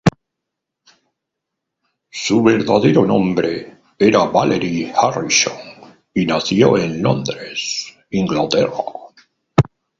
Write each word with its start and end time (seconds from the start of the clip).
Su 2.09 2.41
verdadero 2.41 3.05
nombre 3.05 3.81
era 3.99 4.23
Valerie 4.25 4.91
Harrison, 4.95 5.53
y 6.15 6.25
nació 6.25 6.75
en 6.79 7.03
Londres, 7.03 7.93
Inglaterra. 8.09 8.77